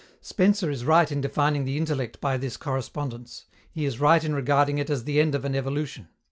[0.21, 3.45] Spencer is right in defining the intellect by this correspondence.
[3.69, 6.07] He is right in regarding it as the end of an evolution.